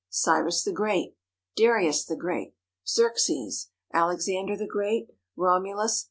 [0.09, 1.15] Cyrus the Great.
[1.55, 2.55] Darius the Great.
[2.87, 3.69] Xerxes.
[3.93, 5.09] Alexander the Great.
[5.35, 5.99] Romulus.